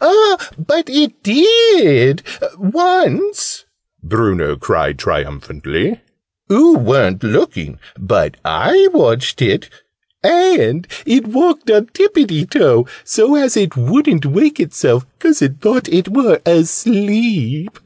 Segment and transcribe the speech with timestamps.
[0.00, 2.22] "Ah, but it did,
[2.56, 3.66] once!"
[4.02, 6.00] Bruno cried triumphantly.
[6.50, 9.68] "Oo weren't looking but I watched it.
[10.22, 15.86] And it walked on tippiety toe, so as it wouldn't wake itself, 'cause it thought
[15.90, 17.78] it were asleep.